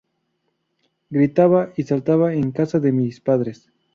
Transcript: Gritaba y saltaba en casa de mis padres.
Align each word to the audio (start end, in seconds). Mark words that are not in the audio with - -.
Gritaba 1.11 1.73
y 1.77 1.83
saltaba 1.83 2.33
en 2.33 2.51
casa 2.51 2.79
de 2.79 2.91
mis 2.91 3.19
padres. 3.21 3.71